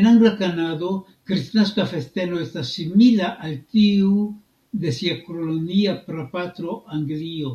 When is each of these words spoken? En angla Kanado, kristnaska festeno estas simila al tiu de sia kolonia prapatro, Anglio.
En 0.00 0.06
angla 0.10 0.30
Kanado, 0.36 0.92
kristnaska 1.30 1.86
festeno 1.90 2.38
estas 2.44 2.70
simila 2.78 3.28
al 3.48 3.54
tiu 3.74 4.14
de 4.86 4.96
sia 5.00 5.20
kolonia 5.28 5.96
prapatro, 6.10 6.82
Anglio. 7.02 7.54